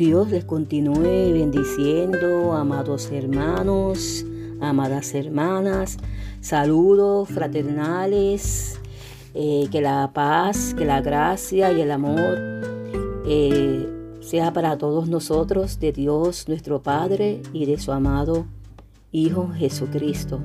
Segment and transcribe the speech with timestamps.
[0.00, 4.24] Dios les continúe bendiciendo, amados hermanos,
[4.58, 5.98] amadas hermanas.
[6.40, 8.80] Saludos fraternales.
[9.34, 12.38] Eh, que la paz, que la gracia y el amor
[13.26, 13.86] eh,
[14.22, 18.46] sea para todos nosotros, de Dios nuestro Padre y de su amado
[19.12, 20.40] Hijo Jesucristo.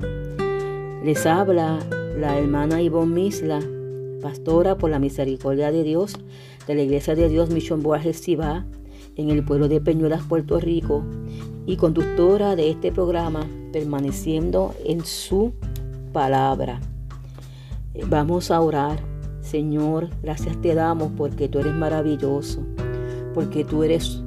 [1.02, 1.78] Les habla
[2.14, 3.62] la hermana Ivonne Misla,
[4.20, 6.18] pastora por la misericordia de Dios
[6.66, 8.66] de la Iglesia de Dios Mission Boajes Sibá
[9.16, 11.02] en el pueblo de Peñuelas, Puerto Rico,
[11.66, 15.52] y conductora de este programa, permaneciendo en su
[16.12, 16.80] palabra.
[17.94, 19.00] Eh, vamos a orar.
[19.40, 22.64] Señor, gracias te damos porque tú eres maravilloso,
[23.32, 24.22] porque tú eres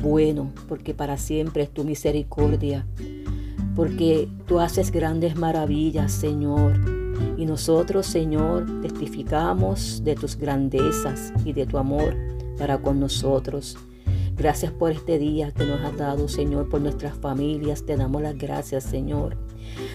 [0.00, 2.86] bueno, porque para siempre es tu misericordia,
[3.74, 6.74] porque tú haces grandes maravillas, Señor.
[7.36, 12.14] Y nosotros, Señor, testificamos de tus grandezas y de tu amor
[12.58, 13.76] para con nosotros.
[14.36, 17.84] Gracias por este día que nos has dado, Señor, por nuestras familias.
[17.84, 19.36] Te damos las gracias, Señor.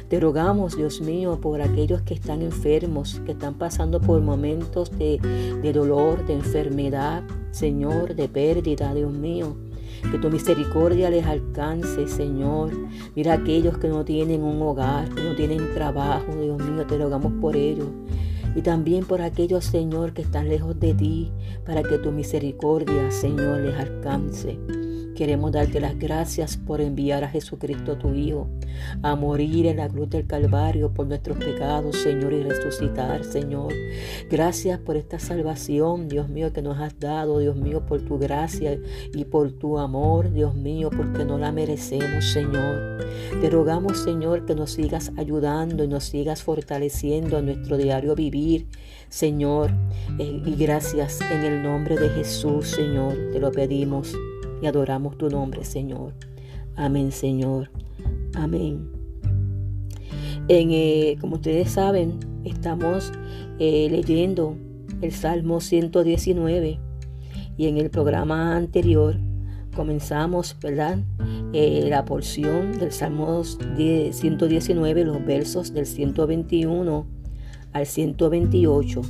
[0.09, 5.19] Te rogamos, Dios mío, por aquellos que están enfermos, que están pasando por momentos de,
[5.61, 9.58] de dolor, de enfermedad, Señor, de pérdida, Dios mío.
[10.11, 12.72] Que tu misericordia les alcance, Señor.
[13.16, 17.33] Mira aquellos que no tienen un hogar, que no tienen trabajo, Dios mío, te rogamos
[17.41, 17.88] por ellos
[18.58, 21.31] y también por aquellos, Señor, que están lejos de ti,
[21.63, 24.58] para que tu misericordia, Señor, les alcance.
[25.18, 28.48] Queremos darte las gracias por enviar a Jesucristo tu Hijo
[29.02, 33.74] a morir en la cruz del Calvario por nuestros pecados, Señor, y resucitar, Señor.
[34.30, 38.80] Gracias por esta salvación, Dios mío, que nos has dado, Dios mío, por tu gracia
[39.12, 43.03] y por tu amor, Dios mío, porque no la merecemos, Señor.
[43.41, 48.68] Te rogamos, Señor, que nos sigas ayudando y nos sigas fortaleciendo en nuestro diario vivir,
[49.09, 49.72] Señor.
[50.20, 54.16] Eh, y gracias en el nombre de Jesús, Señor, te lo pedimos
[54.62, 56.13] y adoramos tu nombre, Señor.
[56.75, 57.69] Amén, Señor.
[58.35, 58.90] Amén.
[60.50, 63.12] Eh, como ustedes saben, estamos
[63.59, 64.56] eh, leyendo
[65.01, 66.79] el Salmo 119
[67.57, 69.17] y en el programa anterior
[69.75, 71.00] comenzamos, ¿verdad?
[71.53, 77.06] Eh, la porción del Salmo 119, los versos del 121
[77.73, 79.01] al 128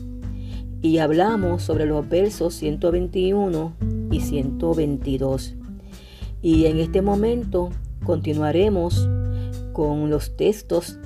[0.81, 3.73] y hablamos sobre los versos 121
[4.17, 5.55] y 122.
[6.41, 7.69] Y en este momento
[8.03, 9.07] continuaremos
[9.73, 10.97] con los textos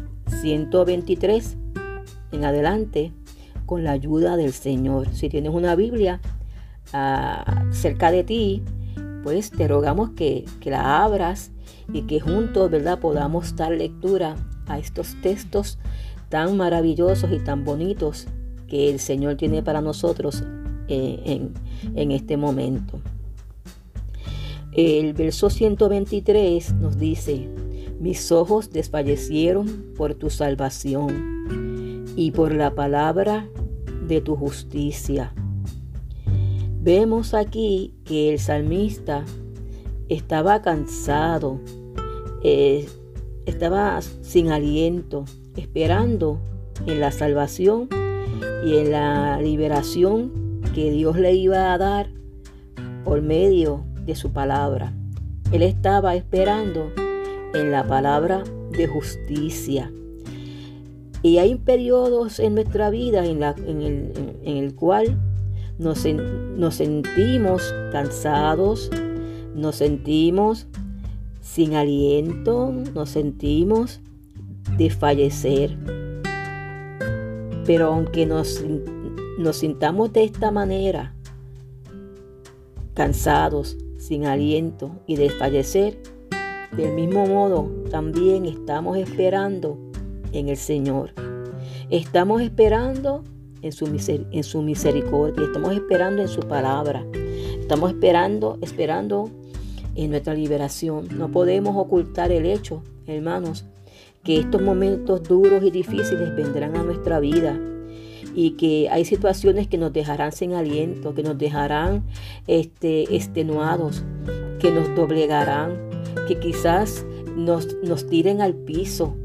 [0.41, 1.57] 123
[2.31, 3.11] en adelante
[3.65, 5.13] con la ayuda del Señor.
[5.13, 6.21] Si tienes una Biblia
[6.93, 8.63] ah, cerca de ti,
[9.23, 11.51] pues te rogamos que, que la abras
[11.91, 14.35] y que juntos, ¿verdad?, podamos dar lectura
[14.67, 15.79] a estos textos
[16.29, 18.27] tan maravillosos y tan bonitos
[18.67, 20.45] que el Señor tiene para nosotros
[20.93, 21.49] eh,
[21.95, 22.99] en, este momento.
[24.73, 27.47] El verso 123 nos dice,
[27.97, 33.47] mis ojos desfallecieron por tu salvación y por la palabra
[34.05, 35.33] de tu justicia.
[36.81, 39.23] Vemos aquí que el salmista
[40.09, 41.61] estaba cansado,
[42.43, 42.85] eh,
[43.45, 45.23] estaba sin aliento,
[45.55, 46.41] esperando
[46.85, 47.87] en la salvación
[48.65, 50.40] y en la liberación
[50.73, 52.09] que Dios le iba a dar
[53.03, 54.93] por medio de su palabra.
[55.51, 56.91] Él estaba esperando
[57.53, 59.91] en la palabra de justicia.
[61.23, 63.43] Y hay periodos en nuestra vida en,
[64.43, 65.19] el, cual
[65.77, 68.89] nos, nos sentimos cansados,
[69.53, 70.67] nos sentimos
[71.41, 73.99] sin aliento, nos sentimos
[74.77, 75.77] de fallecer.
[77.65, 78.63] Pero aunque nos,
[79.41, 81.13] nos sintamos de esta manera,
[82.93, 86.01] cansados, sin aliento y desfallecer,
[86.75, 89.77] del mismo modo también estamos esperando
[90.31, 91.13] en el Señor.
[91.89, 93.23] Estamos esperando
[93.61, 93.87] en su,
[94.61, 97.05] misericordia, estamos esperando en su palabra,
[97.59, 99.29] estamos esperando, esperando
[99.95, 101.09] en nuestra liberación.
[101.17, 103.65] No podemos ocultar el hecho, hermanos,
[104.23, 107.59] que estos momentos duros y difíciles vendrán a nuestra vida
[108.33, 112.03] y que hay situaciones que nos dejarán sin aliento, que nos dejarán
[112.47, 114.03] este, extenuados,
[114.59, 115.77] que nos doblegarán,
[116.27, 117.05] que quizás
[117.35, 119.15] nos, nos tiren al piso.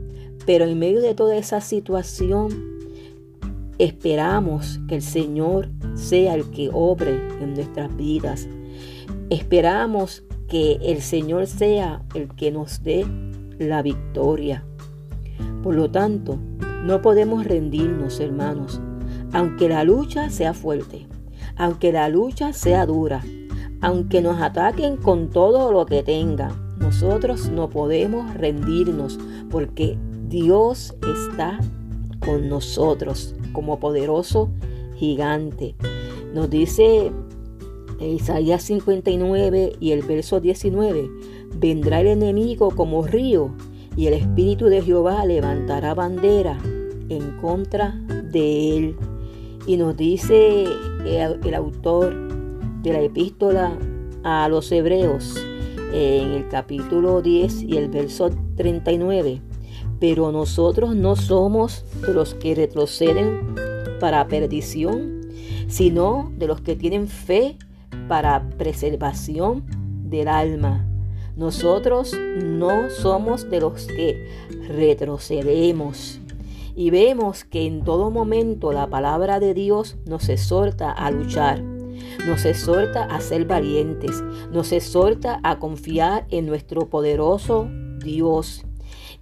[0.45, 2.49] Pero en medio de toda esa situación,
[3.79, 8.49] esperamos que el Señor sea el que obre en nuestras vidas.
[9.31, 13.05] Esperamos que el Señor sea el que nos dé
[13.59, 14.65] la victoria.
[15.63, 16.39] Por lo tanto,
[16.85, 18.81] no podemos rendirnos, hermanos,
[19.37, 21.07] aunque la lucha sea fuerte,
[21.57, 23.23] aunque la lucha sea dura,
[23.83, 29.19] aunque nos ataquen con todo lo que tengan, nosotros no podemos rendirnos
[29.51, 29.99] porque
[30.31, 31.61] Dios está
[32.21, 34.49] con nosotros como poderoso
[34.95, 35.75] gigante.
[36.33, 37.13] Nos dice
[38.01, 41.11] Isaías 59 y el verso 19,
[41.57, 43.51] vendrá el enemigo como río
[43.99, 46.59] y el Espíritu de Jehová levantará bandera
[47.11, 48.01] en contra
[48.33, 48.97] de él.
[49.67, 50.65] Y nos dice
[51.05, 52.15] el, autor
[52.83, 53.77] de la epístola
[54.23, 55.37] a los hebreos
[55.93, 59.41] en el capítulo 10 y el verso 39.
[59.99, 63.55] Pero nosotros no somos de los que retroceden
[63.99, 65.23] para perdición,
[65.67, 67.57] sino de los que tienen fe
[68.09, 69.65] para preservación
[70.05, 70.87] del alma.
[71.37, 74.29] Nosotros no somos de los que
[74.69, 76.21] retrocedemos.
[76.77, 81.63] Y vemos que en todo momento la palabra de Dios nos exhorta a luchar,
[82.27, 87.69] nos exhorta a ser valientes, nos exhorta a confiar en nuestro poderoso
[87.99, 88.65] Dios.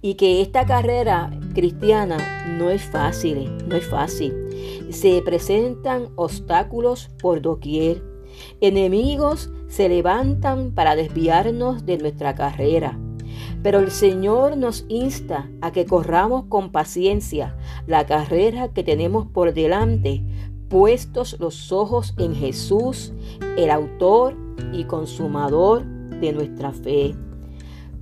[0.01, 2.17] Y que esta carrera cristiana
[2.59, 4.33] no es fácil, no es fácil.
[4.91, 8.03] Se presentan obstáculos por doquier
[8.61, 12.97] Enemigos se levantan para desviarnos de nuestra carrera.
[13.65, 17.57] Pero el Señor nos insta a que corramos con paciencia
[17.87, 20.21] la carrera que tenemos por delante,
[20.69, 23.11] puestos los ojos en Jesús,
[23.57, 24.35] el autor
[24.71, 27.15] y consumador de nuestra fe.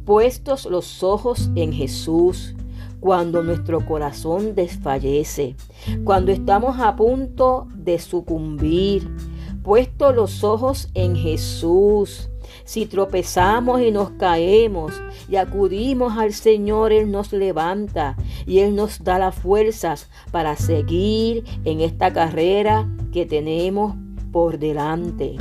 [0.04, 2.56] Puestos los ojos en Jesús,
[3.00, 5.56] cuando nuestro corazón desfallece,
[6.04, 9.10] cuando estamos a punto de sucumbir,
[9.64, 12.30] puesto los ojos en Jesús.
[12.66, 14.94] Si tropezamos y nos caemos
[15.30, 18.16] y acudimos al Señor, Él nos levanta
[18.46, 23.96] y Él nos da las fuerzas para seguir en esta carrera que tenemos
[24.32, 25.36] por delante.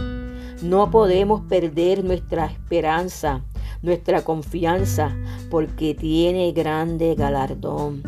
[0.62, 3.44] No podemos perder nuestra esperanza,
[3.82, 5.16] nuestra confianza,
[5.50, 8.02] porque tiene grande galardón.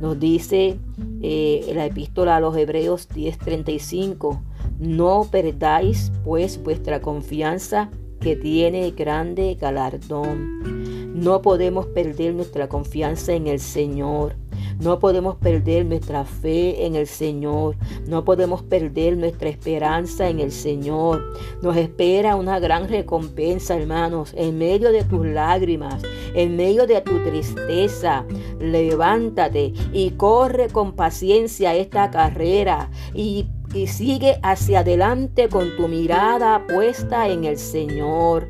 [0.00, 0.78] Nos dice
[1.22, 4.40] eh, la epístola a los Hebreos 10:35
[4.78, 7.90] no perdáis pues vuestra confianza
[8.26, 11.14] que tiene grande galardón.
[11.14, 14.34] No podemos perder nuestra confianza en el Señor.
[14.80, 17.76] No podemos perder nuestra fe en el Señor.
[18.08, 21.22] No podemos perder nuestra esperanza en el Señor.
[21.62, 26.02] Nos espera una gran recompensa, hermanos, en medio de tus lágrimas,
[26.34, 28.26] en medio de tu tristeza.
[28.58, 33.46] Levántate y corre con paciencia esta carrera y
[33.76, 38.48] y sigue hacia adelante con tu mirada puesta en el Señor.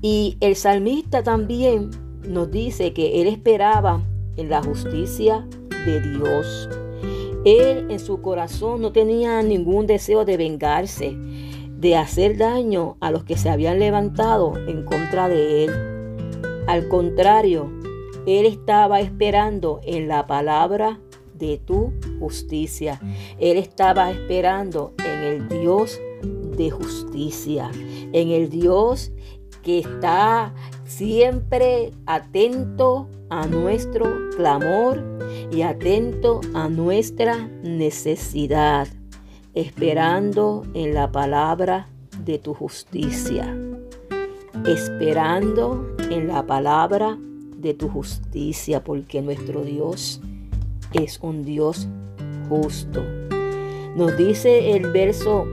[0.00, 1.90] Y el salmista también
[2.26, 4.00] nos dice que él esperaba
[4.36, 5.46] en la justicia
[5.84, 6.70] de Dios.
[7.44, 13.24] Él en su corazón no tenía ningún deseo de vengarse, de hacer daño a los
[13.24, 15.72] que se habían levantado en contra de él.
[16.66, 17.70] Al contrario,
[18.26, 20.98] él estaba esperando en la palabra
[21.34, 23.00] de tu justicia.
[23.38, 26.00] Él estaba esperando en el Dios
[26.56, 27.70] de justicia,
[28.12, 29.12] en el Dios
[29.62, 30.54] que está
[30.84, 35.02] siempre atento a nuestro clamor
[35.52, 38.88] y atento a nuestra necesidad,
[39.54, 41.88] esperando en la palabra
[42.24, 43.56] de tu justicia,
[44.66, 47.18] esperando en la palabra
[47.56, 50.20] de tu justicia, porque nuestro Dios
[50.92, 51.88] es un Dios
[52.48, 53.04] justo.
[53.96, 55.46] Nos dice el verso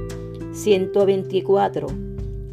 [0.53, 1.87] 124,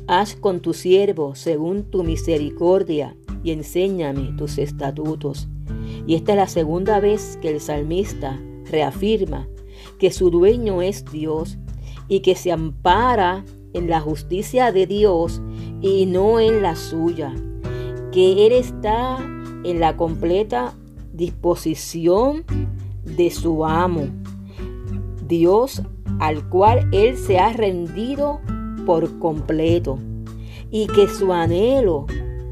[0.07, 5.49] haz con tu siervo según tu misericordia y enséñame tus estatutos.
[6.07, 9.49] Y esta es la segunda vez que el salmista reafirma
[9.99, 11.59] que su dueño es Dios
[12.09, 15.41] y que se ampara en la justicia de Dios
[15.81, 17.35] y no en la suya,
[18.11, 19.19] que Él está
[19.65, 20.75] en la completa
[21.13, 22.45] disposición
[23.05, 24.07] de su amo,
[25.33, 25.83] Dios
[26.21, 28.41] al cual Él se ha rendido
[28.85, 29.99] por completo,
[30.71, 32.07] y que su anhelo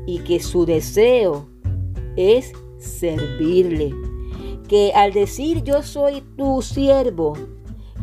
[0.06, 1.46] y que su deseo
[2.16, 3.94] es servirle.
[4.66, 7.34] Que al decir yo soy tu siervo,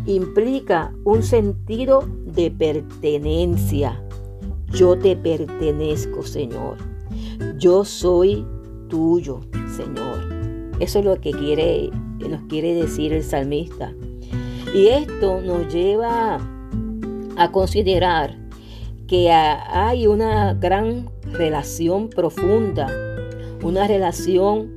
[0.05, 4.03] implica un sentido de pertenencia.
[4.71, 6.77] Yo te pertenezco, Señor.
[7.57, 8.45] Yo soy
[8.89, 9.39] tuyo,
[9.75, 10.19] Señor.
[10.79, 11.89] Eso es lo que quiere,
[12.29, 13.93] nos quiere decir el salmista.
[14.77, 16.37] Y esto nos lleva
[17.35, 18.37] a considerar
[19.07, 22.87] que hay una gran relación profunda,
[23.63, 24.69] una relación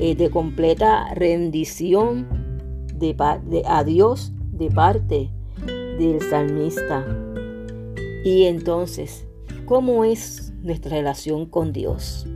[0.00, 2.26] eh, de completa rendición
[2.96, 3.14] de,
[3.64, 5.30] a Dios de parte
[6.00, 7.06] del salmista.
[8.24, 9.24] Y entonces,
[9.66, 12.26] ¿cómo es nuestra relación con Dios?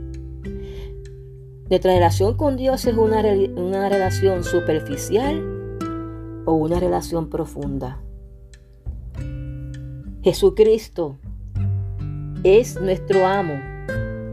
[1.69, 3.21] Nuestra relación con Dios es una,
[3.57, 5.48] una relación superficial
[6.49, 8.01] o una relación profunda.
[10.23, 11.19] Jesucristo
[12.43, 13.53] es nuestro amo.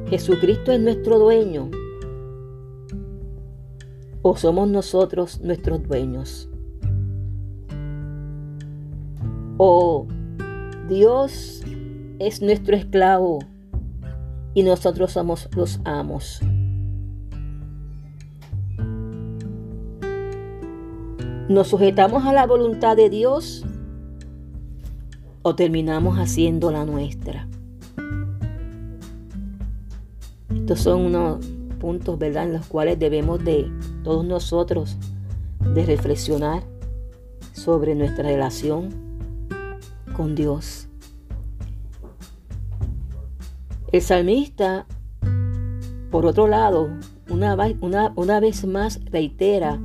[0.08, 1.70] Jesucristo es nuestro dueño.
[4.22, 6.48] ¿O somos nosotros nuestros dueños?
[9.58, 10.06] ¿O
[10.88, 11.62] Dios
[12.18, 13.40] es nuestro esclavo
[14.54, 16.40] y nosotros somos los amos?
[21.48, 23.64] ¿Nos sujetamos a la voluntad de Dios
[25.42, 27.46] o terminamos haciendo la nuestra?
[30.52, 31.46] Estos son unos
[31.78, 33.70] puntos, ¿verdad?, en los cuales debemos de
[34.02, 34.96] todos nosotros
[35.60, 36.64] de reflexionar
[37.52, 38.88] sobre nuestra relación
[40.16, 40.88] con Dios.
[43.92, 44.84] El salmista,
[46.10, 46.88] por otro lado,
[47.30, 49.78] una, una, una vez más reitera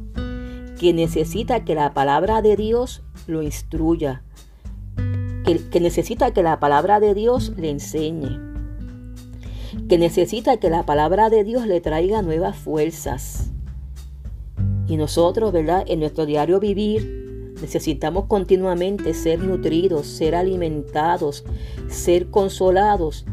[0.82, 4.24] que necesita que la palabra de Dios lo instruya,
[5.46, 8.40] que, necesita que la palabra de Dios le enseñe
[9.88, 13.52] que necesita que la palabra de Dios le traiga nuevas fuerzas.
[14.88, 15.86] Y nosotros, ¿verdad?
[15.88, 21.46] En nuestro diario vivir necesitamos continuamente ser nutridos, ser alimentados,
[21.90, 23.26] ser consolados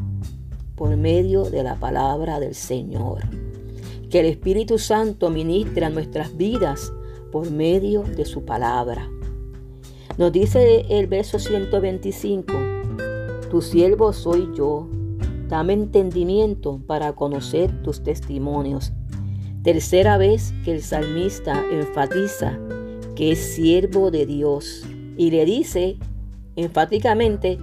[0.77, 3.23] por medio de la palabra del Señor.
[4.11, 6.93] Que el Espíritu Santo ministre a nuestras vidas
[7.31, 9.11] por medio de su palabra.
[10.17, 12.53] Nos dice el verso 125,
[13.51, 14.89] tu siervo soy yo,
[15.49, 18.93] Dame entendimiento para conocer tus testimonios.
[19.63, 22.59] Tercera vez que el salmista enfatiza
[23.17, 24.85] que es siervo de Dios
[25.17, 25.97] y le dice
[26.55, 27.59] enfáticamente,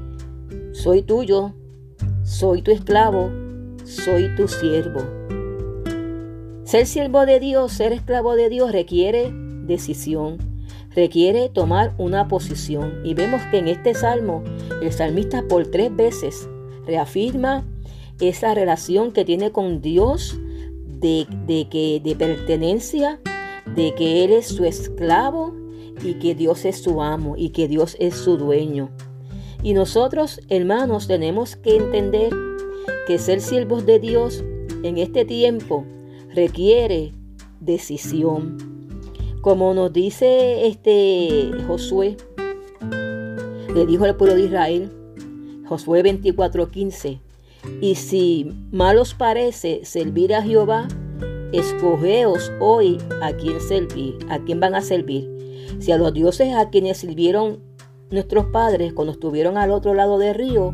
[0.72, 1.54] soy tuyo,
[2.24, 3.30] soy tu esclavo,
[3.84, 5.02] soy tu siervo.
[6.64, 9.32] Ser siervo de Dios, ser esclavo de Dios requiere
[9.66, 10.38] decisión,
[10.96, 13.02] requiere tomar una posición.
[13.04, 14.44] Y vemos que en este salmo
[14.82, 16.50] el salmista por tres veces
[16.86, 17.66] reafirma
[18.20, 20.38] esa relación que tiene con Dios
[20.88, 21.28] de,
[21.70, 23.20] que, de pertenencia,
[23.76, 25.54] de que Él es su esclavo
[26.04, 28.90] y que Dios es su amo y que Dios es su dueño.
[29.62, 32.32] Y nosotros, hermanos, tenemos que entender
[33.08, 34.44] que ser siervos de Dios
[34.84, 35.86] en este tiempo
[36.34, 37.14] requiere
[37.60, 38.75] decisión.
[39.46, 42.18] Como nos dice este Josué,
[43.76, 44.92] le dijo al pueblo de Israel,
[45.68, 47.20] Josué 24:15,
[47.80, 50.88] y si mal os parece servir a Jehová,
[51.52, 55.30] escogeos hoy a quién servir, a quién van a servir.
[55.78, 57.60] Si a los dioses a quienes sirvieron
[58.10, 60.74] nuestros padres cuando estuvieron al otro lado del río,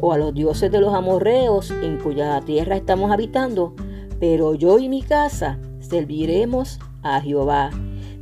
[0.00, 3.74] o a los dioses de los amorreos en cuya tierra estamos habitando,
[4.20, 7.70] pero yo y mi casa serviremos a Jehová.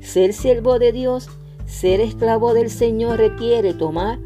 [0.05, 1.29] Ser siervo de Dios,
[1.67, 4.21] ser esclavo del Señor requiere tomar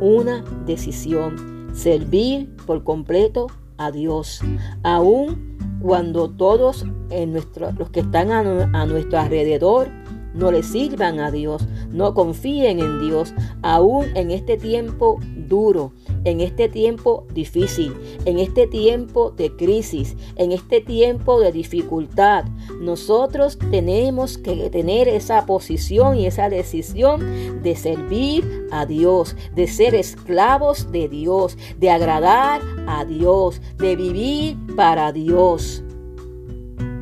[0.00, 4.40] una decisión servir por completo a Dios,
[4.84, 9.88] aun cuando todos en nuestro, los que están a, a nuestro alrededor
[10.34, 15.92] no le sirvan a Dios, no confíen en Dios, aún en este tiempo duro,
[16.24, 22.44] en este tiempo difícil, en este tiempo de crisis, en este tiempo de dificultad.
[22.80, 29.94] Nosotros tenemos que tener esa posición y esa decisión de servir a Dios, de ser
[29.94, 35.83] esclavos de Dios, de agradar a Dios, de vivir para Dios.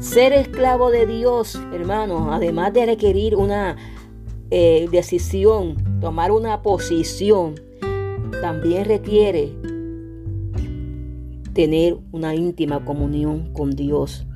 [0.02, 3.76] Ser esclavo de Dios, hermanos, además de requerir una
[4.50, 7.54] eh, decisión, tomar una posición,
[8.40, 9.52] también requiere
[11.52, 14.26] tener una íntima comunión con Dios.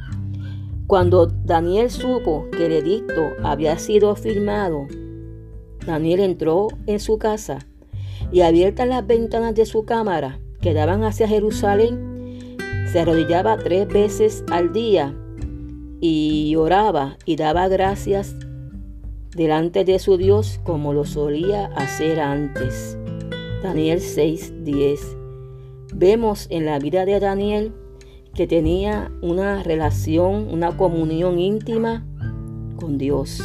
[0.86, 4.86] Cuando Daniel supo que el edicto había sido firmado,
[5.84, 7.58] Daniel entró en su casa
[8.30, 12.56] y abiertas las ventanas de su cámara que daban hacia Jerusalén,
[12.92, 15.12] se arrodillaba tres veces al día
[16.00, 18.36] y oraba y daba gracias
[19.34, 22.98] delante de su Dios como lo solía hacer antes.
[23.62, 25.16] Daniel 6:10.
[25.94, 27.72] Vemos en la vida de Daniel
[28.34, 32.06] que tenía una relación, una comunión íntima
[32.76, 33.42] con Dios.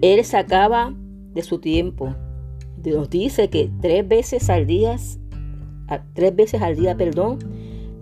[0.00, 0.94] Él sacaba
[1.32, 2.14] de su tiempo.
[2.78, 4.96] Dios dice que tres veces al día,
[6.14, 7.38] tres veces al día, perdón,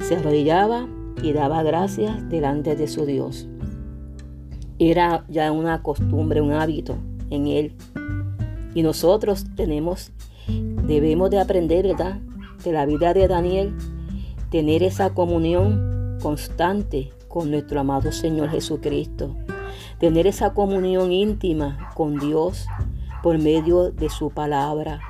[0.01, 0.89] se arrodillaba
[1.23, 3.49] y daba gracias delante de su Dios.
[4.79, 6.97] Era ya una costumbre, un hábito
[7.31, 7.75] en él.
[8.75, 10.13] Y nosotros tenemos
[10.87, 12.21] debemos de aprender, ¿verdad?
[12.63, 13.75] De la vida de Daniel,
[14.51, 19.35] tener esa comunión constante con nuestro amado Señor Jesucristo,
[19.99, 22.67] tener esa comunión íntima con Dios
[23.23, 25.01] por medio de su palabra,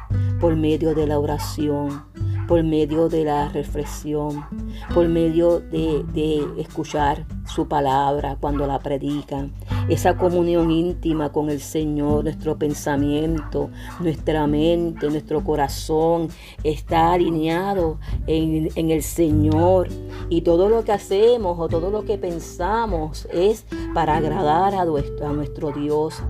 [0.40, 2.04] por medio de la oración,
[2.46, 4.44] por medio de la reflexión,
[4.92, 9.52] por medio de, de, escuchar su palabra cuando la predican.
[9.88, 13.70] Esa comunión íntima con el Señor, nuestro pensamiento,
[14.00, 16.28] nuestra mente, nuestro corazón
[16.62, 19.88] está alineado en, en el Señor.
[20.28, 25.28] Y todo lo que hacemos o todo lo que pensamos es para agradar a nuestro,
[25.28, 26.22] a nuestro Dios.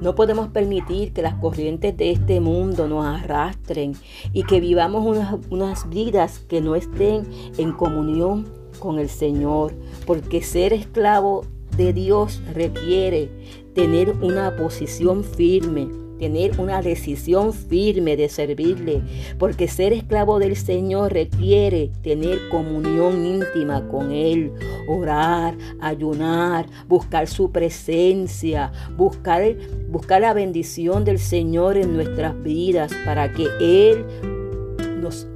[0.00, 3.94] No podemos permitir que las corrientes de este mundo nos arrastren
[4.32, 5.04] y que vivamos
[5.50, 7.26] unas, vidas que no estén
[7.58, 8.46] en comunión
[8.78, 9.72] con el Señor,
[10.06, 11.44] porque ser esclavo
[11.76, 13.30] de Dios requiere
[13.74, 19.02] tener una posición firme tener una decisión firme de servirle,
[19.38, 24.52] porque ser esclavo del Señor requiere tener comunión íntima con Él,
[24.88, 29.42] orar, ayunar, buscar su presencia, buscar,
[29.88, 34.04] buscar la bendición del Señor en nuestras vidas para que Él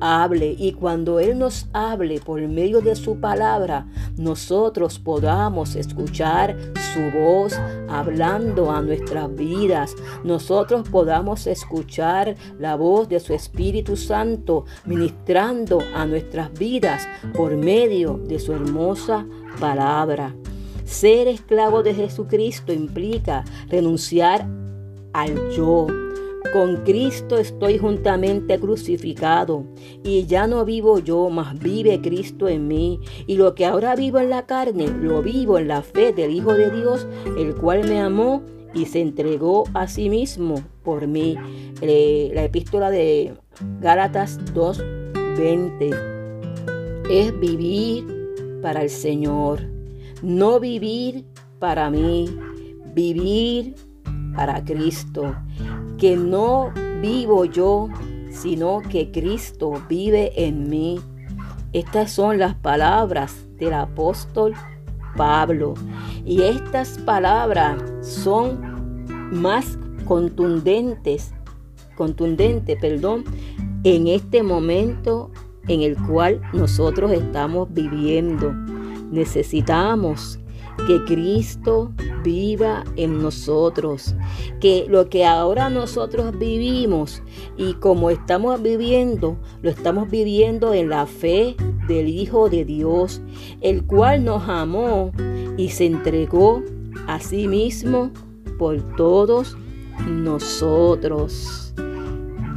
[0.00, 3.86] hable y cuando Él nos hable por medio de su palabra,
[4.16, 6.56] nosotros podamos escuchar
[6.94, 7.54] su voz
[7.88, 9.94] hablando a nuestras vidas.
[10.24, 18.20] Nosotros podamos escuchar la voz de su Espíritu Santo ministrando a nuestras vidas por medio
[18.26, 19.26] de su hermosa
[19.58, 20.34] palabra.
[20.84, 24.46] Ser esclavo de Jesucristo implica renunciar
[25.12, 25.86] al yo,
[26.52, 29.64] con Cristo estoy juntamente crucificado,
[30.02, 33.00] y ya no vivo yo, mas vive Cristo en mí.
[33.26, 36.54] Y lo que ahora vivo en la carne, lo vivo en la fe del Hijo
[36.54, 37.06] de Dios,
[37.38, 38.42] el cual me amó
[38.74, 41.36] y se entregó a sí mismo por mí.
[41.80, 43.34] Eh, la epístola de
[43.80, 45.90] Gálatas 2:20
[47.10, 48.06] es vivir
[48.62, 49.60] para el Señor,
[50.22, 51.24] no vivir
[51.58, 52.28] para mí,
[52.94, 53.74] vivir
[54.34, 55.34] para Cristo
[55.98, 57.88] que no vivo yo,
[58.30, 61.00] sino que Cristo vive en mí.
[61.72, 64.54] Estas son las palabras del apóstol
[65.16, 65.74] Pablo.
[66.24, 71.32] Y estas palabras son más contundentes,
[71.96, 73.24] contundentes, perdón,
[73.84, 75.30] en este momento
[75.68, 78.52] en el cual nosotros estamos viviendo.
[79.10, 80.38] Necesitamos
[80.86, 84.14] que Cristo viva en nosotros,
[84.60, 87.22] que lo que ahora nosotros vivimos
[87.56, 91.56] y como estamos viviendo, lo estamos viviendo en la fe
[91.88, 93.22] del Hijo de Dios,
[93.60, 95.12] el cual nos amó
[95.56, 96.62] y se entregó
[97.06, 98.10] a sí mismo
[98.58, 99.56] por todos
[100.08, 101.74] nosotros.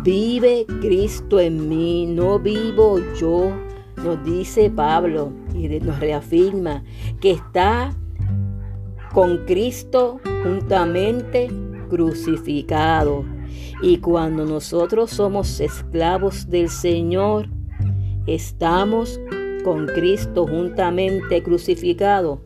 [0.04, 3.52] Vive Cristo en mí, no vivo yo,
[3.98, 6.84] nos dice Pablo y nos reafirma
[7.20, 7.96] que está
[9.16, 11.50] con Cristo juntamente
[11.90, 13.24] crucificado.
[13.82, 17.48] Y cuando nosotros somos esclavos del Señor,
[18.28, 19.22] estamos
[19.64, 22.42] con Cristo juntamente crucificado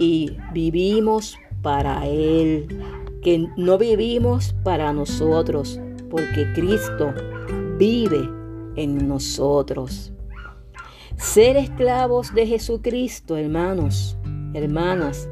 [0.00, 2.66] y vivimos para Él,
[3.22, 5.80] que no vivimos para nosotros,
[6.10, 7.14] porque Cristo
[7.78, 8.28] vive
[8.74, 10.12] en nosotros.
[11.16, 14.16] Ser esclavos de Jesucristo, hermanos,
[14.54, 15.28] hermanas,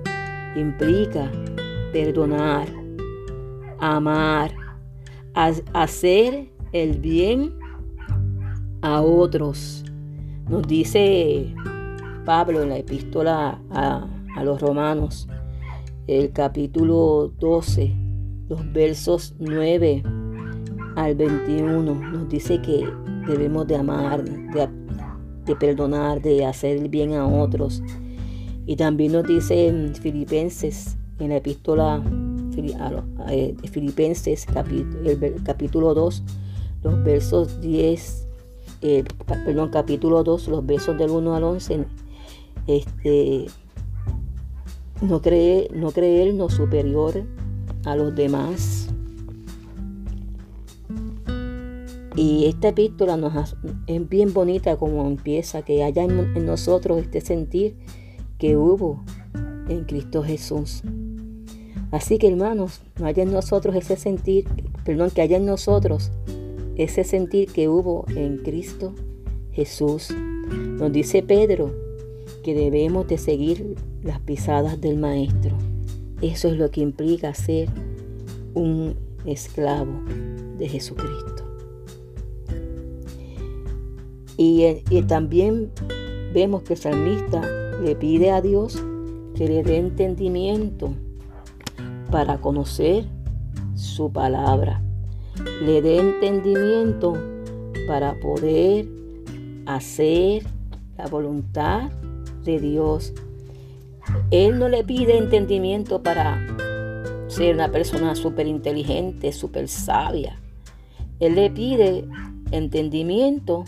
[0.57, 1.31] implica
[1.93, 2.69] perdonar,
[3.79, 4.53] amar,
[5.35, 7.55] hacer el bien
[8.83, 9.85] a otros.
[10.49, 11.55] Nos dice
[12.25, 14.07] Pablo en la epístola a,
[14.43, 15.29] los romanos,
[16.07, 17.95] el capítulo 12,
[18.49, 20.03] los versos 9
[20.97, 22.89] al 21, nos dice que
[23.29, 24.69] debemos de amar, de,
[25.45, 27.83] de perdonar, de hacer el bien a otros
[28.67, 32.03] y también nos dice en Filipenses, en la epístola
[32.51, 34.47] de Filipenses,
[35.45, 36.23] capítulo 2,
[36.83, 38.29] los versos 10,
[38.83, 39.05] eh,
[39.45, 41.85] perdón, capítulo 2, los versos del 1 al 11,
[42.67, 43.47] este,
[45.01, 45.21] no,
[45.75, 47.25] no creernos superior
[47.85, 48.89] a los demás.
[52.15, 57.75] Y esta epístola nos, es bien bonita como empieza, que haya en nosotros este sentir
[58.43, 59.05] que hubo
[59.69, 60.83] en Cristo Jesús.
[61.93, 64.49] Así que hermanos, no haya en nosotros ese sentir,
[64.85, 66.11] perdón, que haya en nosotros
[66.75, 68.97] ese sentir que hubo en Cristo
[69.53, 70.09] Jesús.
[70.51, 71.73] Nos dice Pedro
[72.43, 75.57] que debemos de seguir las pisadas del Maestro.
[76.21, 77.69] Eso es lo que implica ser
[78.55, 80.03] un esclavo
[80.59, 81.45] de Jesucristo.
[84.37, 85.71] Y, y también
[86.35, 88.83] vemos que el salmista le pide a Dios
[89.35, 90.95] que le dé entendimiento
[92.11, 93.07] para conocer
[93.75, 94.83] su palabra.
[95.63, 97.15] Le dé entendimiento
[97.89, 98.87] para poder
[99.67, 100.45] hacer
[100.97, 101.91] la voluntad
[102.45, 103.13] de Dios.
[104.31, 106.39] Él no le pide entendimiento para
[107.29, 110.39] ser una persona súper inteligente, súper sabia.
[111.19, 112.05] Él le pide
[112.51, 113.65] entendimiento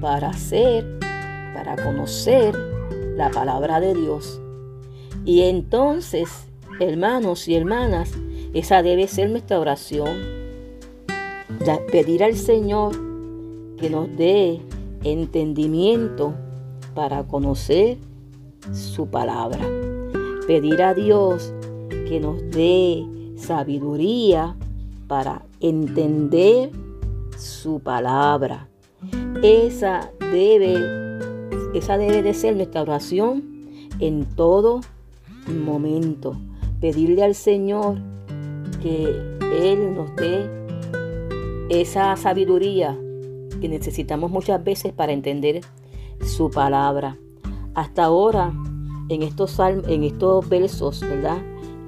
[0.00, 0.98] para hacer,
[1.54, 2.67] para conocer
[3.18, 4.40] la palabra de Dios.
[5.24, 6.46] Y entonces,
[6.78, 8.12] hermanos y hermanas,
[8.54, 10.38] esa debe ser nuestra oración.
[11.90, 12.92] pedir al Señor
[13.76, 14.60] que nos dé
[15.02, 16.32] entendimiento
[16.94, 17.98] para conocer
[18.72, 19.60] su palabra.
[20.46, 21.52] Pedir a Dios
[22.08, 23.04] que nos dé
[23.36, 24.54] sabiduría
[25.08, 26.70] para entender
[27.36, 28.68] su palabra.
[29.42, 31.07] Esa debe
[31.74, 33.58] esa debe de ser nuestra oración
[34.00, 34.80] en todo
[35.46, 36.36] momento.
[36.80, 37.98] Pedirle al Señor
[38.82, 40.48] que Él nos dé
[41.68, 42.96] esa sabiduría
[43.60, 45.60] que necesitamos muchas veces para entender
[46.24, 47.16] su palabra.
[47.74, 48.52] Hasta ahora,
[49.08, 51.38] en estos, en estos versos, ¿verdad?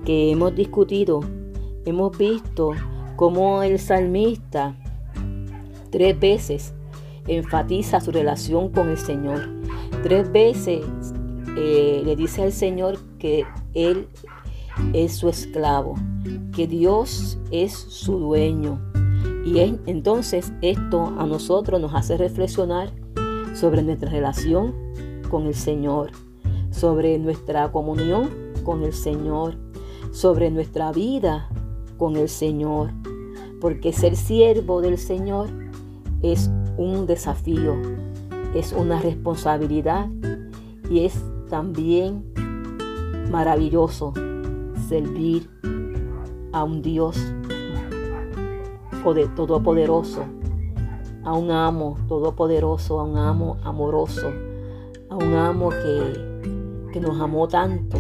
[0.04, 1.20] Que hemos discutido,
[1.84, 2.72] hemos visto
[3.16, 4.74] cómo el salmista
[5.90, 6.72] tres veces
[7.26, 9.59] enfatiza su relación con el Señor.
[10.02, 10.84] Tres veces
[11.56, 14.08] eh, le dice al Señor que Él
[14.94, 15.94] es su esclavo,
[16.54, 18.80] que Dios es su dueño.
[19.44, 22.90] Y entonces esto a nosotros nos hace reflexionar
[23.54, 24.74] sobre nuestra relación
[25.28, 26.12] con el Señor,
[26.70, 28.30] sobre nuestra comunión
[28.64, 29.56] con el Señor,
[30.12, 31.48] sobre nuestra vida
[31.98, 32.90] con el Señor.
[33.60, 35.50] Porque ser siervo del Señor
[36.22, 37.76] es un desafío,
[38.54, 40.08] es una responsabilidad
[40.90, 42.32] y es también
[43.30, 44.12] maravilloso
[44.88, 45.48] servir
[46.52, 47.16] a un Dios
[49.34, 50.24] todopoderoso,
[51.24, 54.32] a un amo todopoderoso, a un amo amoroso,
[55.08, 57.98] a un amo que, que nos amó tanto.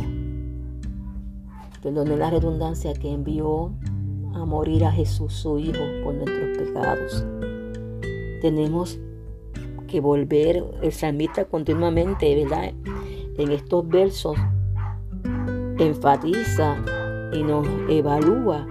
[1.82, 3.72] Perdone la redundancia que envió
[4.34, 7.24] a morir a Jesús su Hijo por nuestros pecados.
[8.42, 8.98] Tenemos
[9.90, 12.72] que volver, el salmista continuamente, ¿verdad?
[13.36, 14.36] En estos versos
[15.78, 16.76] enfatiza
[17.32, 18.66] y nos evalúa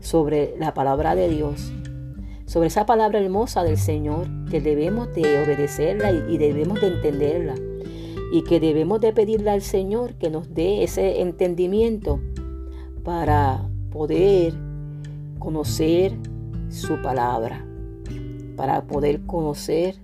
[0.00, 1.72] sobre la palabra de Dios,
[2.46, 7.54] sobre esa palabra hermosa del Señor, que debemos de obedecerla y, debemos de entenderla,
[8.32, 12.18] y que debemos de pedirle al Señor que nos dé ese entendimiento
[13.04, 14.54] para poder
[15.38, 16.12] conocer
[16.70, 17.66] su palabra
[18.60, 19.94] para poder conocer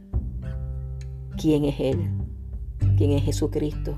[1.37, 2.09] quién es Él,
[2.97, 3.95] quién es Jesucristo,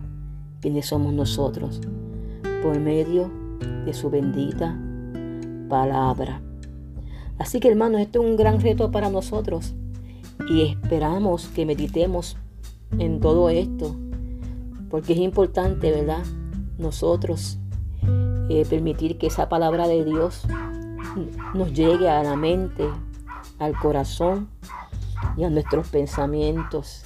[0.61, 1.81] quiénes somos nosotros,
[2.61, 3.31] por medio
[3.85, 4.77] de su bendita
[5.69, 6.43] palabra.
[7.39, 9.77] Así que hermanos, esto es un gran reto para nosotros
[10.51, 12.37] y esperamos que meditemos
[12.99, 13.95] en todo esto,
[14.91, 16.25] porque es importante, ¿verdad?
[16.79, 17.61] Nosotros
[18.49, 20.43] eh, permitir que esa palabra de Dios
[21.55, 22.89] nos llegue a la mente,
[23.59, 24.49] al corazón
[25.37, 27.03] y a nuestros pensamientos.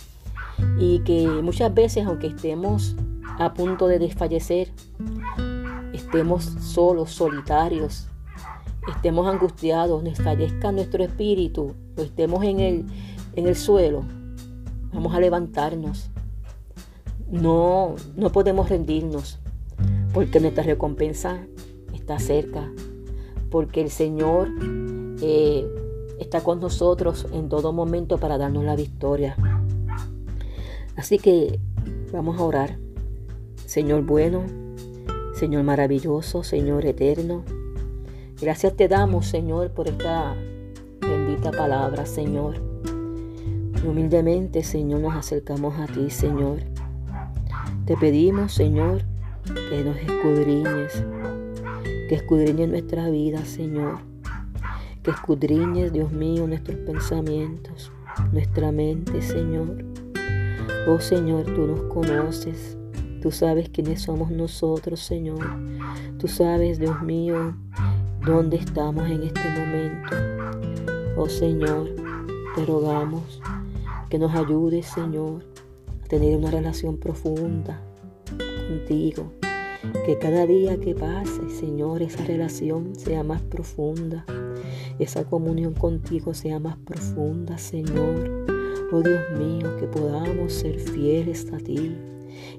[0.78, 2.96] Y que muchas veces, aunque estemos
[3.38, 4.72] a punto de desfallecer,
[5.92, 8.08] estemos solos, solitarios,
[8.88, 12.86] estemos angustiados, desfallezca nuestro espíritu o estemos en el,
[13.34, 14.04] en el suelo,
[14.92, 16.10] vamos a levantarnos.
[17.30, 19.38] No, no podemos rendirnos
[20.12, 21.46] porque nuestra recompensa
[21.94, 22.70] está cerca,
[23.50, 24.50] porque el Señor
[25.22, 25.66] eh,
[26.22, 29.36] está con nosotros en todo momento para darnos la victoria.
[30.96, 31.58] Así que
[32.12, 32.78] vamos a orar.
[33.66, 34.42] Señor bueno,
[35.34, 37.44] Señor maravilloso, Señor eterno.
[38.40, 40.34] Gracias te damos, Señor, por esta
[41.00, 42.56] bendita palabra, Señor.
[43.84, 46.60] humildemente, Señor, nos acercamos a ti, Señor.
[47.84, 49.02] Te pedimos, Señor,
[49.44, 51.04] que nos escudriñes,
[52.08, 54.11] que escudriñes nuestra vida, Señor
[55.02, 57.90] que escudriñes, Dios mío, nuestros pensamientos,
[58.32, 59.84] nuestra mente, Señor.
[60.86, 62.76] Oh Señor, tú nos conoces,
[63.20, 65.44] tú sabes quiénes somos nosotros, Señor.
[66.18, 67.56] Tú sabes, Dios mío,
[68.24, 70.16] dónde estamos en este momento.
[71.16, 71.90] Oh Señor,
[72.54, 73.40] te rogamos
[74.08, 75.44] que nos ayudes, Señor,
[76.04, 77.80] a tener una relación profunda
[78.68, 79.32] contigo.
[80.06, 84.24] Que cada día que pase, Señor, esa relación sea más profunda
[84.98, 88.46] esa comunión contigo sea más profunda, Señor.
[88.92, 91.96] Oh Dios mío, que podamos ser fieles a ti,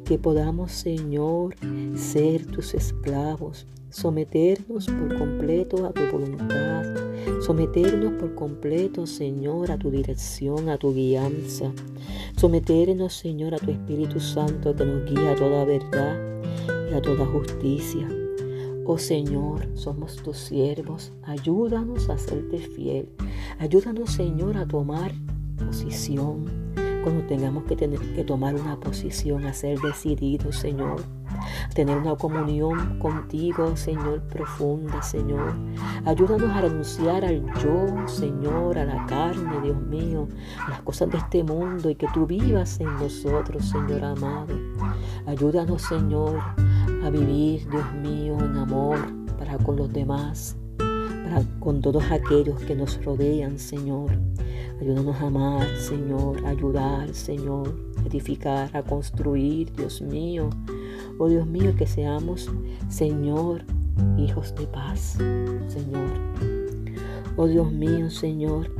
[0.06, 1.56] que podamos, Señor,
[1.96, 6.84] ser tus esclavos, someternos por completo a tu voluntad,
[7.42, 11.72] someternos por completo, Señor, a tu dirección, a tu guianza,
[12.36, 16.20] someternos, Señor, a tu Espíritu Santo que nos guía a toda verdad
[16.90, 18.08] y a toda justicia.
[18.86, 23.08] Oh Señor, somos tus siervos, ayúdanos a serte fiel,
[23.58, 25.14] ayúdanos, Señor, a tomar
[25.58, 26.46] posición
[27.02, 31.02] cuando tengamos que, tener, que tomar una posición, a ser decididos, Señor
[31.74, 35.54] tener una comunión contigo, Señor, profunda, Señor.
[36.06, 40.28] Ayúdanos a renunciar al yo, Señor, a la carne, Dios mío,
[40.66, 44.56] a las cosas de este mundo y que tú vivas en nosotros, Señor amado.
[45.26, 46.40] Ayúdanos, Señor,
[47.04, 48.98] a vivir, Dios mío, en amor
[49.38, 54.12] para con los demás, para con todos aquellos que nos rodean, Señor.
[54.80, 60.50] Ayúdanos a amar, Señor, ayudar, Señor, a edificar, a construir, Dios mío.
[61.18, 62.50] Oh Dios mío, que seamos,
[62.88, 63.66] Señor,
[64.18, 65.18] hijos de paz,
[65.68, 66.10] Señor.
[67.36, 68.72] Oh Dios mío, Señor,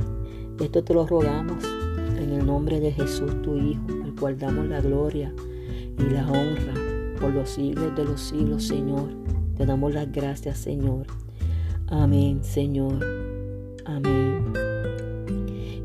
[0.60, 1.62] esto te lo rogamos
[2.18, 5.30] en el nombre de Jesús, tu Hijo, al cual damos la gloria
[5.98, 6.83] y la honra
[7.24, 9.08] por los siglos de los siglos, Señor.
[9.56, 11.06] Te damos las gracias, Señor.
[11.86, 13.02] Amén, Señor.
[13.86, 14.52] Amén.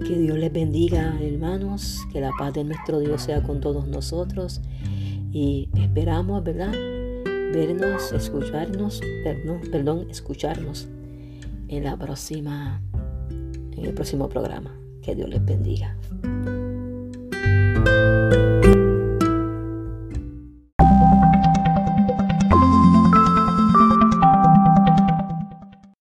[0.05, 1.99] Que Dios les bendiga, hermanos.
[2.11, 4.59] Que la paz de nuestro Dios sea con todos nosotros
[5.31, 6.73] y esperamos, ¿verdad?
[7.53, 10.89] Vernos, escucharnos, perdón, perdón, escucharnos
[11.69, 12.81] en la próxima,
[13.77, 14.77] en el próximo programa.
[15.01, 15.95] Que Dios les bendiga.